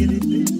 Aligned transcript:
get 0.00 0.12
it. 0.12 0.59